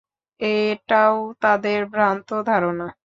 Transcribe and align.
এটাও 0.39 1.15
তাদের 1.41 1.79
ভ্রান্ত 1.93 2.29
ধারণা। 2.43 2.87